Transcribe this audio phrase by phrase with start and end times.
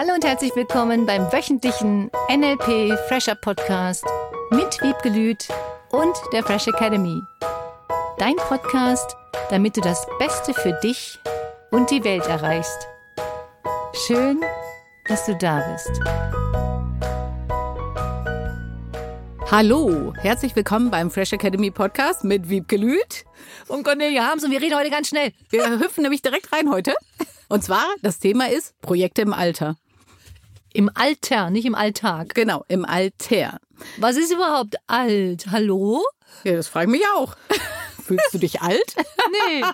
[0.00, 4.04] Hallo und herzlich willkommen beim wöchentlichen NLP Fresher Podcast
[4.52, 5.48] mit Wiebgelüt
[5.90, 7.20] und der Fresh Academy.
[8.16, 9.16] Dein Podcast,
[9.50, 11.18] damit du das Beste für dich
[11.72, 12.86] und die Welt erreichst.
[14.06, 14.40] Schön,
[15.08, 15.90] dass du da bist.
[19.50, 23.24] Hallo, herzlich willkommen beim Fresh Academy Podcast mit Wiebke Lüth
[23.66, 25.32] und Cornelia Harms und wir reden heute ganz schnell.
[25.50, 26.94] Wir hüpfen nämlich direkt rein heute.
[27.48, 29.76] Und zwar, das Thema ist Projekte im Alter.
[30.78, 32.36] Im Alter, nicht im Alltag.
[32.36, 33.58] Genau, im Alter.
[33.96, 35.48] Was ist überhaupt alt?
[35.50, 36.04] Hallo?
[36.44, 37.36] Ja, das frage ich mich auch.
[38.04, 38.94] Fühlst du dich alt?
[38.96, 39.64] Nee.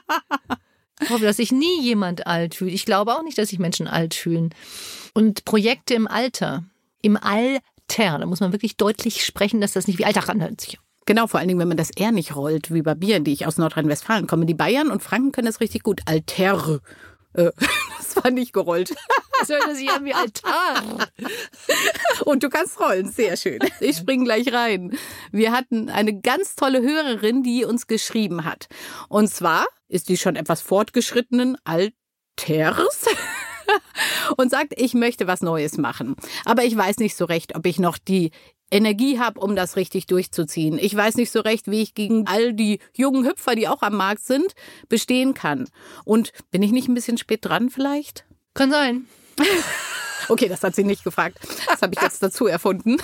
[1.02, 2.72] Ich hoffe, dass sich nie jemand alt fühlt.
[2.72, 4.54] Ich glaube auch nicht, dass sich Menschen alt fühlen.
[5.12, 6.64] Und Projekte im Alter,
[7.02, 7.60] im Alter,
[8.18, 10.78] da muss man wirklich deutlich sprechen, dass das nicht wie Alltag anhört sich.
[11.04, 13.45] Genau, vor allen Dingen, wenn man das R nicht rollt, wie bei Bieren, die ich
[13.45, 14.46] aus Nordrhein-Westfalen komme.
[14.46, 16.00] Die Bayern und Franken können das richtig gut.
[16.06, 16.80] Alter.
[17.34, 17.50] Äh,
[17.98, 18.95] das war nicht gerollt.
[19.40, 21.09] Das hört sich an wie Altar.
[22.24, 23.59] Und du kannst rollen, sehr schön.
[23.80, 24.96] Ich spring gleich rein.
[25.32, 28.68] Wir hatten eine ganz tolle Hörerin, die uns geschrieben hat.
[29.09, 31.95] Und zwar ist die schon etwas fortgeschrittenen Alters
[34.37, 36.16] und sagt, ich möchte was Neues machen.
[36.45, 38.30] Aber ich weiß nicht so recht, ob ich noch die
[38.71, 40.79] Energie habe, um das richtig durchzuziehen.
[40.79, 43.96] Ich weiß nicht so recht, wie ich gegen all die jungen Hüpfer, die auch am
[43.96, 44.54] Markt sind,
[44.88, 45.69] bestehen kann.
[46.04, 48.24] Und bin ich nicht ein bisschen spät dran vielleicht?
[48.54, 49.07] Kann sein.
[50.29, 51.38] Okay, das hat sie nicht gefragt.
[51.68, 52.96] Das habe ich jetzt dazu erfunden.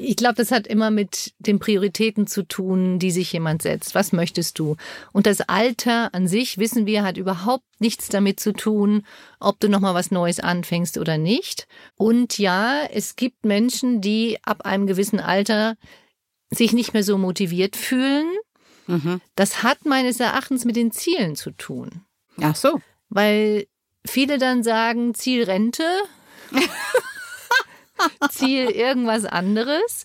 [0.00, 3.94] Ich glaube, das hat immer mit den Prioritäten zu tun, die sich jemand setzt.
[3.94, 4.76] Was möchtest du?
[5.12, 9.04] Und das Alter an sich, wissen wir, hat überhaupt nichts damit zu tun,
[9.38, 11.68] ob du nochmal was Neues anfängst oder nicht.
[11.96, 15.76] Und ja, es gibt Menschen, die ab einem gewissen Alter
[16.50, 18.26] sich nicht mehr so motiviert fühlen.
[18.86, 19.20] Mhm.
[19.36, 22.04] Das hat meines Erachtens mit den Zielen zu tun.
[22.40, 22.80] Ach so.
[23.08, 23.66] Weil
[24.06, 25.84] viele dann sagen, Ziel Rente.
[28.30, 30.04] Ziel irgendwas anderes.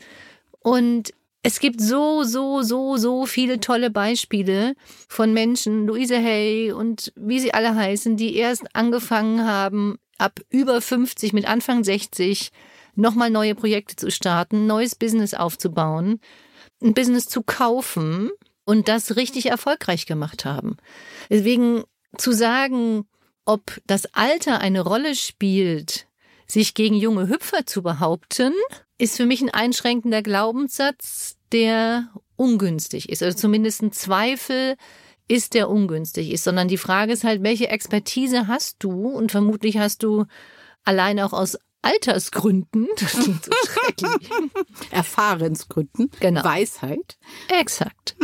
[0.60, 1.14] Und
[1.44, 4.74] es gibt so, so, so, so viele tolle Beispiele
[5.08, 10.82] von Menschen, Luise Hay und wie sie alle heißen, die erst angefangen haben, ab über
[10.82, 12.52] 50, mit Anfang 60,
[12.96, 16.20] nochmal neue Projekte zu starten, neues Business aufzubauen,
[16.82, 18.32] ein Business zu kaufen
[18.66, 20.76] und das richtig erfolgreich gemacht haben.
[21.30, 21.84] Deswegen
[22.18, 23.08] zu sagen,
[23.48, 26.08] ob das Alter eine Rolle spielt
[26.48, 28.54] sich gegen junge Hüpfer zu behaupten,
[28.98, 33.22] ist für mich ein einschränkender Glaubenssatz, der ungünstig ist.
[33.22, 34.76] Also zumindest ein Zweifel
[35.28, 36.46] ist, der ungünstig ist.
[36.46, 39.10] Sondern die Frage ist halt, welche Expertise hast du?
[39.10, 40.26] Und vermutlich hast du
[40.86, 44.30] allein auch aus Altersgründen, das klingt so schrecklich.
[44.92, 46.44] Erfahrensgründen, genau.
[46.44, 47.18] Weisheit.
[47.50, 48.16] Exakt.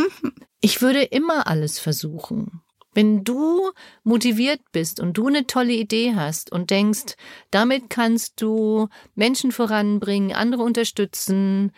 [0.61, 2.61] Ich würde immer alles versuchen.
[2.93, 3.71] Wenn du
[4.03, 7.15] motiviert bist und du eine tolle Idee hast und denkst,
[7.51, 11.71] damit kannst du Menschen voranbringen, andere unterstützen,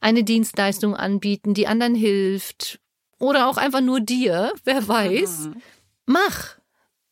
[0.00, 2.80] eine Dienstleistung anbieten, die anderen hilft
[3.18, 5.62] oder auch einfach nur dir, wer weiß, mhm.
[6.06, 6.60] mach.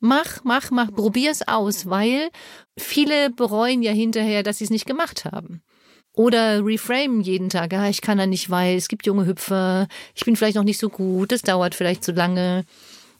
[0.00, 2.30] Mach, mach, mach, probier es aus, weil
[2.78, 5.60] viele bereuen ja hinterher, dass sie es nicht gemacht haben.
[6.12, 10.24] Oder reframe jeden Tag, ja, ich kann da nicht, weil es gibt junge Hüpfer, ich
[10.24, 12.64] bin vielleicht noch nicht so gut, das dauert vielleicht zu lange.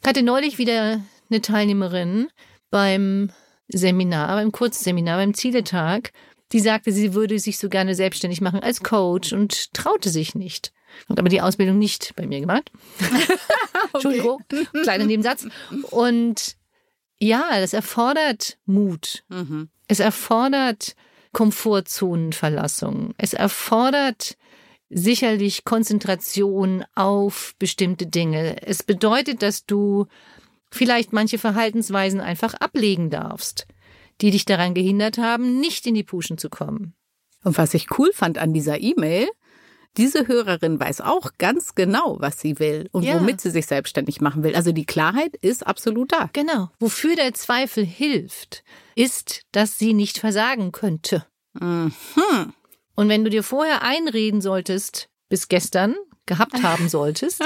[0.02, 2.28] Ich hatte neulich wieder eine Teilnehmerin
[2.70, 3.30] beim
[3.68, 6.12] Seminar, beim Kurzseminar, beim Zieletag,
[6.52, 10.72] die sagte, sie würde sich so gerne selbstständig machen als Coach und traute sich nicht.
[11.08, 12.70] Hat aber die Ausbildung nicht bei mir gemacht.
[13.92, 14.42] Entschuldigung,
[14.82, 15.46] kleiner Nebensatz.
[15.90, 16.56] Und
[17.18, 19.24] ja, das erfordert Mut.
[19.28, 19.68] Mhm.
[19.86, 20.94] Es erfordert
[21.32, 23.14] Komfortzonenverlassung.
[23.18, 24.36] Es erfordert
[24.90, 28.62] sicherlich Konzentration auf bestimmte Dinge.
[28.66, 30.06] Es bedeutet, dass du
[30.70, 33.66] vielleicht manche Verhaltensweisen einfach ablegen darfst,
[34.20, 36.94] die dich daran gehindert haben, nicht in die Puschen zu kommen.
[37.44, 39.28] Und was ich cool fand an dieser E-Mail,
[39.96, 43.18] diese Hörerin weiß auch ganz genau, was sie will und ja.
[43.18, 44.54] womit sie sich selbstständig machen will.
[44.54, 46.30] Also die Klarheit ist absolut da.
[46.32, 46.70] Genau.
[46.78, 48.64] Wofür der Zweifel hilft,
[48.94, 51.26] ist, dass sie nicht versagen könnte.
[51.58, 51.92] Mhm.
[52.98, 55.94] Und wenn du dir vorher einreden solltest, bis gestern
[56.26, 57.40] gehabt haben solltest,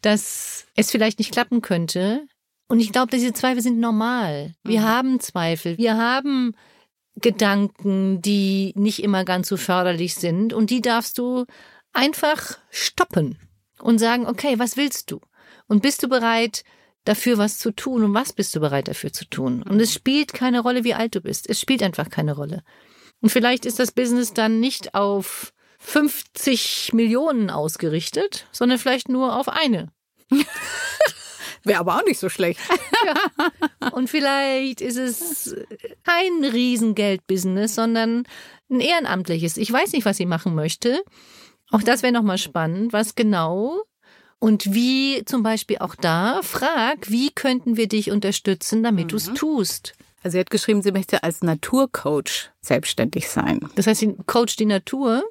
[0.00, 2.24] dass es vielleicht nicht klappen könnte.
[2.68, 4.54] Und ich glaube, diese Zweifel sind normal.
[4.62, 4.84] Wir mhm.
[4.84, 5.76] haben Zweifel.
[5.76, 6.54] Wir haben
[7.16, 10.52] Gedanken, die nicht immer ganz so förderlich sind.
[10.52, 11.46] Und die darfst du
[11.92, 13.38] einfach stoppen
[13.80, 15.20] und sagen, okay, was willst du?
[15.66, 16.62] Und bist du bereit,
[17.02, 18.04] dafür was zu tun?
[18.04, 19.64] Und was bist du bereit dafür zu tun?
[19.64, 21.50] Und es spielt keine Rolle, wie alt du bist.
[21.50, 22.62] Es spielt einfach keine Rolle.
[23.20, 29.48] Und vielleicht ist das Business dann nicht auf 50 Millionen ausgerichtet, sondern vielleicht nur auf
[29.48, 29.92] eine.
[31.64, 32.60] Wäre aber auch nicht so schlecht.
[33.02, 33.90] Ja.
[33.92, 35.56] Und vielleicht ist es
[36.04, 38.24] kein Riesengeldbusiness, sondern
[38.68, 39.56] ein ehrenamtliches.
[39.56, 41.02] Ich weiß nicht, was sie machen möchte.
[41.70, 43.82] Auch das wäre nochmal spannend, was genau
[44.38, 49.08] und wie zum Beispiel auch da, frag, wie könnten wir dich unterstützen, damit mhm.
[49.08, 49.94] du es tust.
[50.22, 53.60] Also sie hat geschrieben, sie möchte als Naturcoach selbstständig sein.
[53.74, 55.22] Das heißt, sie coacht die Natur,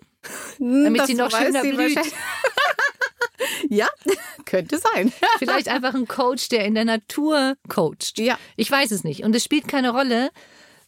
[0.57, 1.99] hm, damit das sie noch schöner sie blüht.
[3.69, 3.87] ja,
[4.45, 5.13] könnte sein.
[5.37, 8.17] Vielleicht einfach ein Coach, der in der Natur coacht.
[8.17, 8.37] Ja.
[8.55, 9.23] Ich weiß es nicht.
[9.23, 10.31] Und es spielt keine Rolle.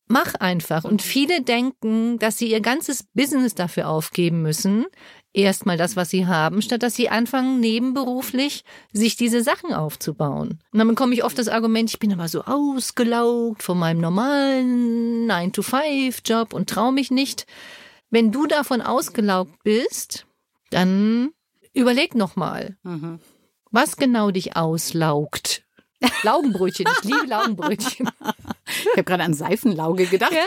[0.07, 0.83] Mach einfach.
[0.83, 4.85] Und viele denken, dass sie ihr ganzes Business dafür aufgeben müssen.
[5.33, 10.59] Erstmal das, was sie haben, statt dass sie anfangen, nebenberuflich sich diese Sachen aufzubauen.
[10.71, 15.31] Und dann bekomme ich oft das Argument, ich bin aber so ausgelaugt von meinem normalen
[15.31, 17.45] 9-to-5-Job und traue mich nicht.
[18.09, 20.25] Wenn du davon ausgelaugt bist,
[20.69, 21.31] dann
[21.73, 23.19] überleg nochmal, mhm.
[23.71, 25.63] was genau dich auslaugt.
[26.23, 28.09] Laugenbrötchen, ich liebe Laugenbrötchen.
[28.73, 30.31] Ich habe gerade an Seifenlauge gedacht.
[30.31, 30.45] Ja?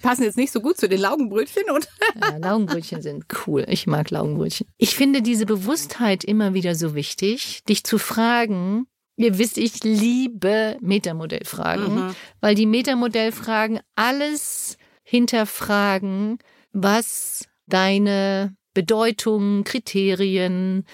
[0.00, 1.88] Passen jetzt nicht so gut zu den Laugenbrötchen, und
[2.20, 3.64] Ja, Laugenbrötchen sind cool.
[3.68, 4.66] Ich mag Laugenbrötchen.
[4.78, 8.86] Ich finde diese Bewusstheit immer wieder so wichtig, dich zu fragen,
[9.16, 12.14] Ihr wisst, ich liebe Metamodellfragen, mhm.
[12.40, 16.38] weil die Metamodellfragen alles hinterfragen,
[16.72, 20.86] was deine Bedeutungen, Kriterien,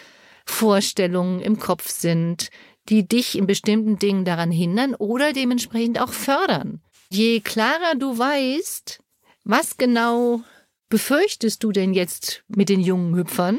[0.44, 2.48] Vorstellungen im Kopf sind,
[2.88, 6.80] die dich in bestimmten Dingen daran hindern oder dementsprechend auch fördern.
[7.10, 9.00] Je klarer du weißt,
[9.44, 10.42] was genau
[10.90, 13.58] befürchtest du denn jetzt mit den jungen Hüpfern,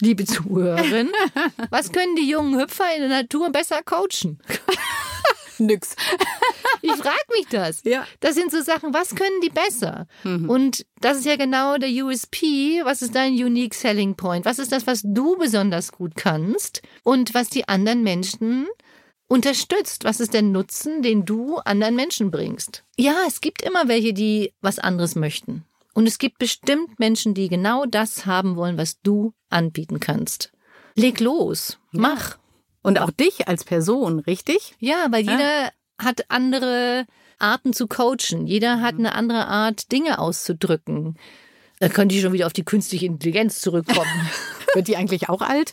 [0.00, 1.10] liebe Zuhörerin,
[1.70, 4.40] was können die jungen Hüpfer in der Natur besser coachen?
[5.58, 5.94] Nix.
[6.82, 7.80] Ich frage mich das.
[7.84, 8.06] Ja.
[8.20, 10.06] Das sind so Sachen, was können die besser?
[10.22, 10.50] Mhm.
[10.50, 12.82] Und das ist ja genau der USP.
[12.84, 14.44] Was ist dein Unique Selling Point?
[14.44, 18.66] Was ist das, was du besonders gut kannst und was die anderen Menschen
[19.28, 20.04] unterstützt?
[20.04, 22.84] Was ist der Nutzen, den du anderen Menschen bringst?
[22.96, 25.64] Ja, es gibt immer welche, die was anderes möchten.
[25.94, 30.52] Und es gibt bestimmt Menschen, die genau das haben wollen, was du anbieten kannst.
[30.96, 32.38] Leg los, mach.
[32.82, 34.74] Und auch dich als Person, richtig?
[34.78, 37.06] Ja, weil jeder hat andere
[37.38, 38.46] Arten zu coachen.
[38.46, 41.16] Jeder hat eine andere Art, Dinge auszudrücken.
[41.78, 44.30] Da könnte ich schon wieder auf die künstliche Intelligenz zurückkommen.
[44.74, 45.72] Wird die eigentlich auch alt?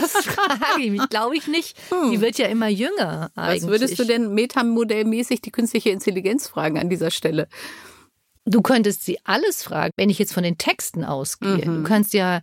[0.00, 1.76] Das frage ich mich, glaube ich nicht.
[1.90, 2.10] Hm.
[2.10, 3.30] Die wird ja immer jünger.
[3.34, 3.62] Eigentlich.
[3.62, 7.48] Was würdest du denn metamodellmäßig die künstliche Intelligenz fragen an dieser Stelle?
[8.44, 11.68] Du könntest sie alles fragen, wenn ich jetzt von den Texten ausgehe.
[11.68, 11.82] Mhm.
[11.82, 12.40] Du kannst ja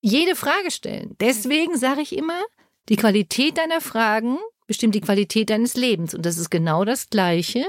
[0.00, 1.16] jede Frage stellen.
[1.20, 2.40] Deswegen sage ich immer,
[2.88, 6.14] die Qualität deiner Fragen bestimmt die Qualität deines Lebens.
[6.14, 7.64] Und das ist genau das Gleiche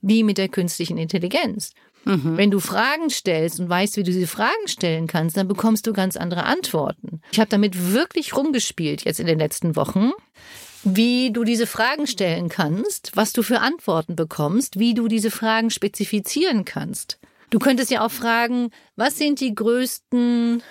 [0.00, 1.72] wie mit der künstlichen Intelligenz.
[2.06, 2.36] Mhm.
[2.36, 5.92] Wenn du Fragen stellst und weißt, wie du diese Fragen stellen kannst, dann bekommst du
[5.92, 7.20] ganz andere Antworten.
[7.32, 10.12] Ich habe damit wirklich rumgespielt jetzt in den letzten Wochen,
[10.84, 15.70] wie du diese Fragen stellen kannst, was du für Antworten bekommst, wie du diese Fragen
[15.70, 17.18] spezifizieren kannst.
[17.50, 20.62] Du könntest ja auch fragen, was sind die größten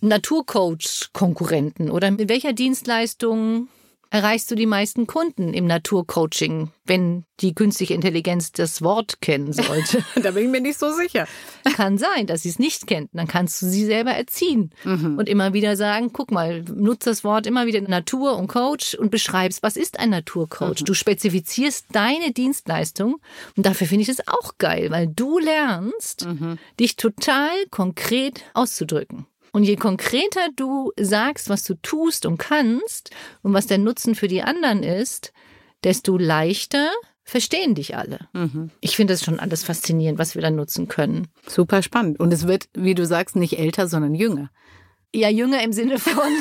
[0.00, 3.68] Naturcoach-Konkurrenten oder mit welcher Dienstleistung
[4.10, 10.02] erreichst du die meisten Kunden im Naturcoaching, wenn die künstliche Intelligenz das Wort kennen sollte?
[10.22, 11.26] da bin ich mir nicht so sicher.
[11.74, 13.10] Kann sein, dass sie es nicht kennt.
[13.12, 15.18] Dann kannst du sie selber erziehen mhm.
[15.18, 19.10] und immer wieder sagen, guck mal, nutze das Wort immer wieder Natur und Coach und
[19.10, 20.80] beschreibst, was ist ein Naturcoach?
[20.80, 20.84] Mhm.
[20.84, 23.20] Du spezifizierst deine Dienstleistung
[23.56, 26.58] und dafür finde ich es auch geil, weil du lernst, mhm.
[26.80, 29.26] dich total konkret auszudrücken.
[29.52, 33.10] Und je konkreter du sagst, was du tust und kannst
[33.42, 35.32] und was der Nutzen für die anderen ist,
[35.84, 36.90] desto leichter
[37.24, 38.20] verstehen dich alle.
[38.32, 38.70] Mhm.
[38.80, 41.28] Ich finde das schon alles faszinierend, was wir da nutzen können.
[41.46, 42.18] Super spannend.
[42.18, 44.50] Und es wird, wie du sagst, nicht älter, sondern jünger.
[45.14, 46.32] Ja, jünger im Sinne von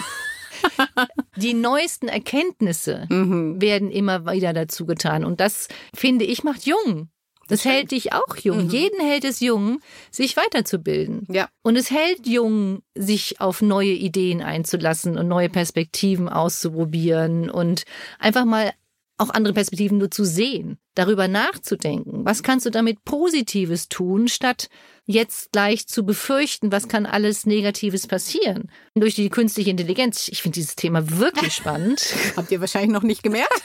[1.35, 3.61] die neuesten Erkenntnisse mhm.
[3.61, 5.25] werden immer wieder dazu getan.
[5.25, 7.09] Und das, finde ich, macht jung.
[7.47, 8.65] Das hält dich auch jung.
[8.65, 8.69] Mhm.
[8.69, 9.79] Jeden hält es jung,
[10.11, 11.25] sich weiterzubilden.
[11.29, 11.49] Ja.
[11.63, 17.83] Und es hält jung, sich auf neue Ideen einzulassen und neue Perspektiven auszuprobieren und
[18.19, 18.73] einfach mal
[19.17, 22.23] auch andere Perspektiven nur zu sehen, darüber nachzudenken.
[22.23, 24.69] Was kannst du damit Positives tun, statt
[25.05, 28.69] jetzt gleich zu befürchten, was kann alles Negatives passieren?
[28.93, 30.27] Durch die künstliche Intelligenz.
[30.27, 32.13] Ich finde dieses Thema wirklich spannend.
[32.35, 33.61] Habt ihr wahrscheinlich noch nicht gemerkt?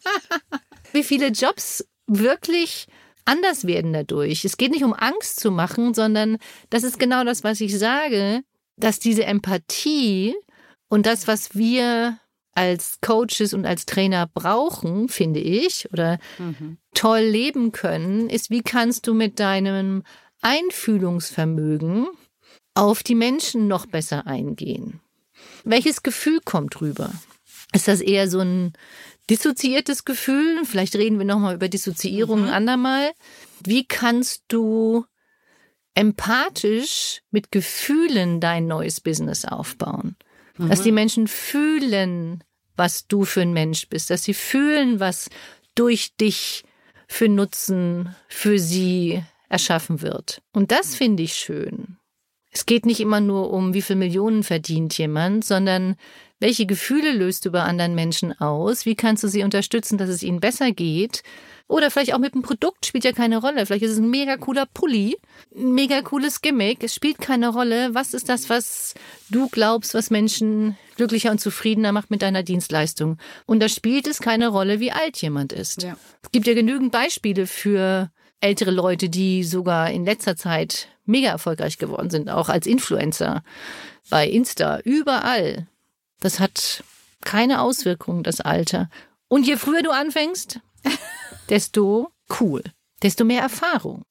[0.92, 2.86] Wie viele Jobs wirklich
[3.24, 4.44] anders werden dadurch.
[4.44, 6.38] Es geht nicht um Angst zu machen, sondern
[6.68, 8.42] das ist genau das, was ich sage,
[8.76, 10.34] dass diese Empathie
[10.88, 12.18] und das, was wir
[12.52, 16.78] als Coaches und als Trainer brauchen, finde ich, oder mhm.
[16.94, 20.02] toll leben können, ist, wie kannst du mit deinem
[20.42, 22.08] Einfühlungsvermögen
[22.74, 25.00] auf die Menschen noch besser eingehen?
[25.64, 27.12] Welches Gefühl kommt rüber?
[27.72, 28.72] Ist das eher so ein
[29.30, 30.64] dissoziiertes Gefühl?
[30.64, 32.46] Vielleicht reden wir nochmal über Dissoziierung mhm.
[32.48, 33.12] ein andermal.
[33.64, 35.04] Wie kannst du
[35.94, 40.16] empathisch mit Gefühlen dein neues Business aufbauen?
[40.58, 40.68] Mhm.
[40.68, 42.42] Dass die Menschen fühlen,
[42.76, 45.30] was du für ein Mensch bist, dass sie fühlen, was
[45.74, 46.64] durch dich
[47.06, 50.42] für Nutzen für sie erschaffen wird.
[50.52, 51.99] Und das finde ich schön.
[52.50, 55.96] Es geht nicht immer nur um, wie viel Millionen verdient jemand, sondern
[56.40, 58.86] welche Gefühle löst du bei anderen Menschen aus?
[58.86, 61.22] Wie kannst du sie unterstützen, dass es ihnen besser geht?
[61.68, 63.64] Oder vielleicht auch mit dem Produkt spielt ja keine Rolle.
[63.64, 65.18] Vielleicht ist es ein mega cooler Pulli,
[65.54, 66.82] ein mega cooles Gimmick.
[66.82, 67.94] Es spielt keine Rolle.
[67.94, 68.94] Was ist das, was
[69.28, 73.18] du glaubst, was Menschen glücklicher und zufriedener macht mit deiner Dienstleistung?
[73.46, 75.82] Und da spielt es keine Rolle, wie alt jemand ist.
[75.82, 75.96] Ja.
[76.22, 81.78] Es gibt ja genügend Beispiele für ältere Leute, die sogar in letzter Zeit mega erfolgreich
[81.78, 83.42] geworden sind, auch als Influencer
[84.08, 85.68] bei Insta, überall.
[86.20, 86.84] Das hat
[87.22, 88.88] keine Auswirkung, das Alter.
[89.28, 90.60] Und je früher du anfängst,
[91.48, 92.62] desto cool,
[93.02, 94.02] desto mehr Erfahrung.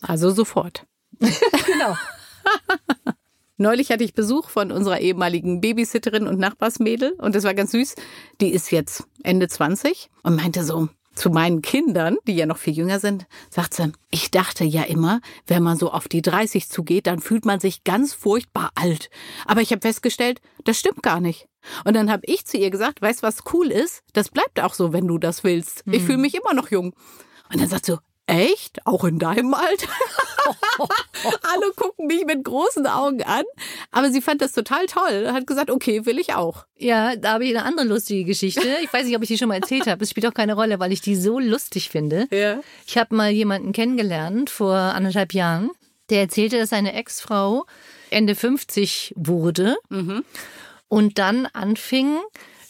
[0.00, 0.86] Also sofort.
[1.20, 1.96] genau.
[3.56, 7.94] Neulich hatte ich Besuch von unserer ehemaligen Babysitterin und Nachbarsmädel und das war ganz süß.
[8.40, 10.88] Die ist jetzt Ende 20 und meinte so,
[11.20, 15.20] zu meinen Kindern, die ja noch viel jünger sind, sagt sie, ich dachte ja immer,
[15.46, 19.10] wenn man so auf die 30 zugeht, dann fühlt man sich ganz furchtbar alt.
[19.44, 21.46] Aber ich habe festgestellt, das stimmt gar nicht.
[21.84, 24.02] Und dann habe ich zu ihr gesagt, weißt was cool ist?
[24.14, 25.82] Das bleibt auch so, wenn du das willst.
[25.86, 26.06] Ich hm.
[26.06, 26.94] fühle mich immer noch jung.
[27.52, 27.98] Und dann sagt sie,
[28.30, 28.86] Echt?
[28.86, 29.88] Auch in deinem Alter?
[31.42, 33.44] Alle gucken mich mit großen Augen an.
[33.90, 35.30] Aber sie fand das total toll.
[35.32, 36.66] Hat gesagt, okay, will ich auch.
[36.76, 38.66] Ja, da habe ich eine andere lustige Geschichte.
[38.82, 40.02] Ich weiß nicht, ob ich die schon mal erzählt habe.
[40.02, 42.28] Es spielt auch keine Rolle, weil ich die so lustig finde.
[42.30, 42.60] Ja.
[42.86, 45.70] Ich habe mal jemanden kennengelernt vor anderthalb Jahren.
[46.10, 47.66] Der erzählte, dass seine Ex-Frau
[48.10, 50.24] Ende 50 wurde mhm.
[50.88, 52.18] und dann anfing,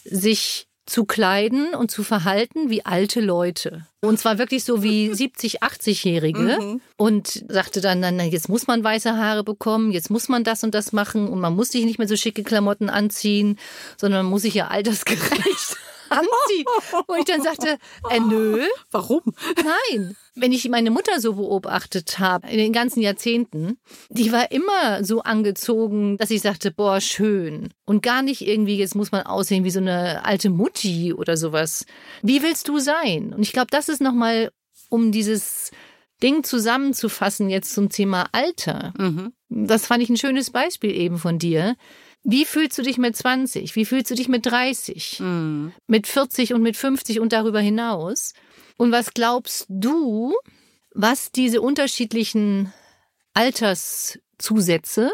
[0.03, 3.87] sich zu kleiden und zu verhalten wie alte Leute.
[4.01, 6.59] Und zwar wirklich so wie 70, 80-Jährige.
[6.59, 6.81] Mhm.
[6.97, 10.75] Und sagte dann, dann, jetzt muss man weiße Haare bekommen, jetzt muss man das und
[10.75, 13.57] das machen und man muss sich nicht mehr so schicke Klamotten anziehen,
[13.97, 15.77] sondern man muss sich ja altersgerecht
[16.09, 16.65] anziehen.
[17.07, 17.77] Wo ich dann sagte,
[18.09, 18.61] äh, nö.
[18.91, 19.21] Warum?
[19.55, 20.17] Nein.
[20.33, 23.77] Wenn ich meine Mutter so beobachtet habe, in den ganzen Jahrzehnten,
[24.09, 27.69] die war immer so angezogen, dass ich sagte, boah, schön.
[27.85, 31.85] Und gar nicht irgendwie, jetzt muss man aussehen wie so eine alte Mutti oder sowas.
[32.21, 33.33] Wie willst du sein?
[33.33, 34.51] Und ich glaube, das ist nochmal,
[34.89, 35.71] um dieses
[36.23, 38.93] Ding zusammenzufassen jetzt zum Thema Alter.
[38.97, 39.33] Mhm.
[39.49, 41.75] Das fand ich ein schönes Beispiel eben von dir.
[42.23, 43.75] Wie fühlst du dich mit 20?
[43.75, 45.19] Wie fühlst du dich mit 30?
[45.19, 45.73] Mhm.
[45.87, 48.33] Mit 40 und mit 50 und darüber hinaus?
[48.81, 50.33] Und was glaubst du,
[50.95, 52.73] was diese unterschiedlichen
[53.35, 55.11] Alterszusätze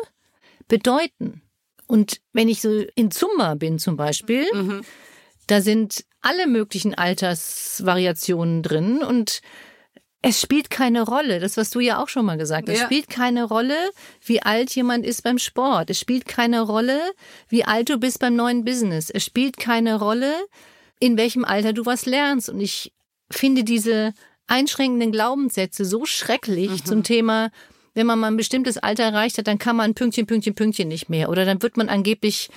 [0.70, 1.42] bedeuten?
[1.86, 4.86] Und wenn ich so in Zumba bin zum Beispiel, mhm.
[5.48, 9.42] da sind alle möglichen Altersvariationen drin und
[10.22, 12.78] es spielt keine Rolle, das was du ja auch schon mal gesagt hast.
[12.78, 12.84] Ja.
[12.84, 13.76] Es spielt keine Rolle,
[14.24, 15.90] wie alt jemand ist beim Sport.
[15.90, 17.02] Es spielt keine Rolle,
[17.50, 19.10] wie alt du bist beim neuen Business.
[19.10, 20.34] Es spielt keine Rolle,
[21.02, 22.48] in welchem Alter du was lernst.
[22.48, 22.94] Und ich
[23.30, 24.14] finde diese
[24.48, 26.86] einschränkenden Glaubenssätze so schrecklich mhm.
[26.86, 27.50] zum Thema,
[27.94, 31.10] wenn man mal ein bestimmtes Alter erreicht hat, dann kann man Pünktchen, Pünktchen, Pünktchen nicht
[31.10, 31.30] mehr.
[31.30, 32.50] Oder dann wird man angeblich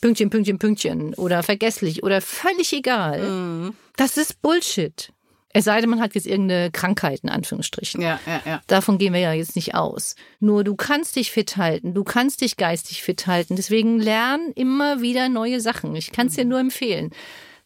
[0.00, 3.30] Pünktchen, Pünktchen, Pünktchen oder vergesslich oder völlig egal.
[3.30, 3.74] Mhm.
[3.96, 5.12] Das ist Bullshit.
[5.52, 8.02] Es sei denn, man hat jetzt irgendeine Krankheit, in Anführungsstrichen.
[8.02, 8.60] Ja, ja, ja.
[8.66, 10.14] Davon gehen wir ja jetzt nicht aus.
[10.38, 13.56] Nur du kannst dich fit halten, du kannst dich geistig fit halten.
[13.56, 15.96] Deswegen lern immer wieder neue Sachen.
[15.96, 17.10] Ich kann es dir nur empfehlen.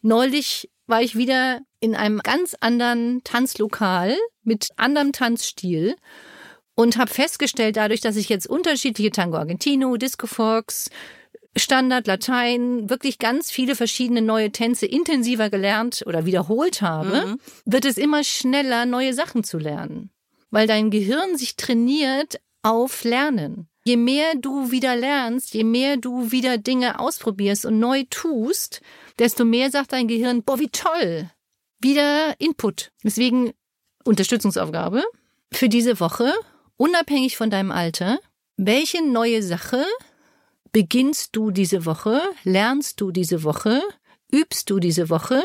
[0.01, 5.95] Neulich war ich wieder in einem ganz anderen Tanzlokal mit anderem Tanzstil
[6.75, 10.89] und habe festgestellt, dadurch, dass ich jetzt unterschiedliche Tango Argentino, Disco Fox,
[11.55, 17.39] Standard, Latein, wirklich ganz viele verschiedene neue Tänze intensiver gelernt oder wiederholt habe, mhm.
[17.65, 20.11] wird es immer schneller, neue Sachen zu lernen.
[20.49, 23.67] Weil dein Gehirn sich trainiert auf Lernen.
[23.83, 28.81] Je mehr du wieder lernst, je mehr du wieder Dinge ausprobierst und neu tust,
[29.17, 31.29] desto mehr sagt dein Gehirn, boah, wie toll.
[31.81, 32.91] Wieder Input.
[33.03, 33.53] Deswegen
[34.03, 35.03] Unterstützungsaufgabe
[35.51, 36.31] für diese Woche,
[36.77, 38.19] unabhängig von deinem Alter,
[38.55, 39.83] welche neue Sache
[40.71, 43.81] beginnst du diese Woche, lernst du diese Woche,
[44.31, 45.43] übst du diese Woche,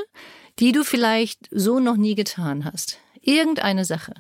[0.59, 2.99] die du vielleicht so noch nie getan hast.
[3.21, 4.13] Irgendeine Sache.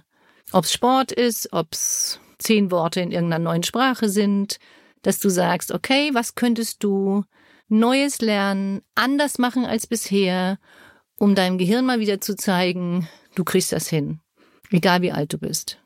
[0.52, 4.58] Ob's Sport ist, ob's zehn Worte in irgendeiner neuen Sprache sind,
[5.02, 7.24] dass du sagst, okay, was könntest du
[7.68, 10.58] Neues lernen, anders machen als bisher,
[11.18, 14.20] um deinem Gehirn mal wieder zu zeigen, du kriegst das hin.
[14.70, 15.78] Egal wie alt du bist.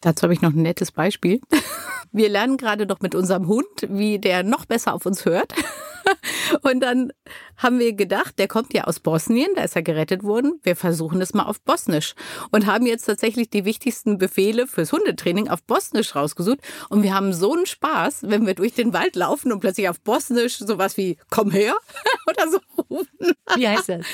[0.00, 1.40] Dazu habe ich noch ein nettes Beispiel.
[2.12, 5.52] Wir lernen gerade noch mit unserem Hund, wie der noch besser auf uns hört.
[6.62, 7.12] Und dann
[7.56, 10.58] haben wir gedacht, der kommt ja aus Bosnien, da ist er gerettet worden.
[10.62, 12.14] Wir versuchen es mal auf Bosnisch
[12.50, 16.60] und haben jetzt tatsächlich die wichtigsten Befehle fürs Hundetraining auf Bosnisch rausgesucht.
[16.88, 20.00] Und wir haben so einen Spaß, wenn wir durch den Wald laufen und plötzlich auf
[20.00, 21.74] Bosnisch sowas wie komm her
[22.26, 22.58] oder so
[22.90, 23.34] rufen.
[23.56, 24.06] Wie heißt das?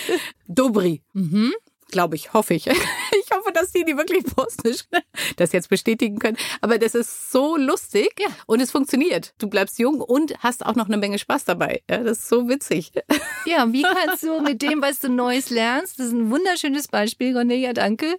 [0.49, 1.03] Dobri.
[1.13, 1.53] Mhm.
[1.91, 2.67] Glaube ich, hoffe ich.
[3.27, 4.85] Ich hoffe, dass die die wirklich bosnisch
[5.37, 6.37] das jetzt bestätigen können.
[6.61, 8.27] Aber das ist so lustig Ja.
[8.47, 9.33] und es funktioniert.
[9.39, 11.83] Du bleibst jung und hast auch noch eine Menge Spaß dabei.
[11.89, 12.93] Ja, das ist so witzig.
[13.47, 17.33] Ja, wie kannst du mit dem, was du Neues lernst, das ist ein wunderschönes Beispiel,
[17.35, 18.17] Cornelia, danke,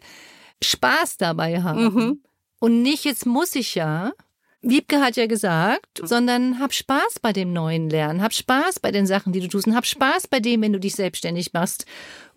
[0.64, 1.84] Spaß dabei haben.
[1.84, 2.24] Mhm.
[2.60, 4.14] Und nicht, jetzt muss ich ja.
[4.62, 9.06] Wiebke hat ja gesagt, sondern hab Spaß bei dem neuen Lernen, hab Spaß bei den
[9.06, 11.86] Sachen, die du tust und hab Spaß bei dem, wenn du dich selbstständig machst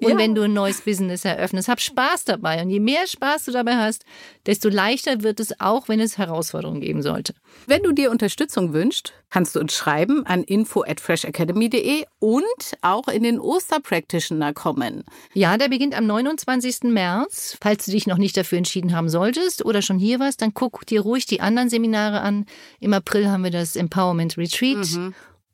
[0.00, 0.18] und Ja.
[0.18, 1.68] wenn du ein neues Business eröffnest.
[1.68, 4.04] Hab Spaß dabei und je mehr Spaß du dabei hast,
[4.46, 7.34] desto leichter wird es auch, wenn es Herausforderungen geben sollte.
[7.66, 12.44] Wenn du dir Unterstützung wünschst, kannst du uns schreiben an info at freshacademy.de und
[12.80, 15.04] auch in den Osterpractitioner kommen.
[15.34, 16.84] Ja, der beginnt am 29.
[16.84, 17.56] März.
[17.60, 20.86] Falls du dich noch nicht dafür entschieden haben solltest oder schon hier warst, dann guck
[20.86, 22.46] dir ruhig die anderen Seminare an.
[22.80, 24.86] Im April haben wir das Empowerment Retreat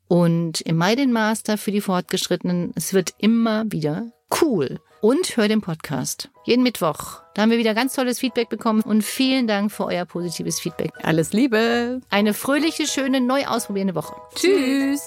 [0.07, 2.71] und im Mai den Master für die Fortgeschrittenen.
[2.75, 4.79] Es wird immer wieder cool.
[5.01, 6.29] Und hör den Podcast.
[6.45, 7.21] Jeden Mittwoch.
[7.33, 10.91] Da haben wir wieder ganz tolles Feedback bekommen und vielen Dank für euer positives Feedback.
[11.03, 12.01] Alles Liebe.
[12.09, 14.15] Eine fröhliche, schöne, neu ausprobierende Woche.
[14.35, 15.01] Tschüss.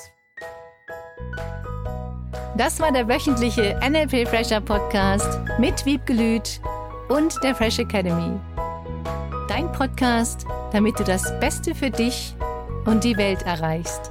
[2.56, 6.60] Das war der wöchentliche NLP Fresher Podcast mit Wiebke Lüth
[7.08, 8.38] und der Fresh Academy.
[9.48, 12.34] Dein Podcast, damit du das Beste für dich
[12.84, 14.10] und die Welt erreichst.